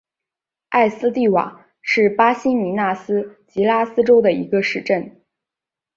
[0.69, 5.21] 埃斯蒂瓦是巴西米纳斯吉拉斯州的一个市镇。